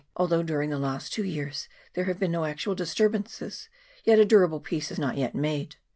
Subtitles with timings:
[0.15, 3.69] Although during the last two years there have been no actual disturbances,
[4.03, 5.75] yet a durable peace is not yet made.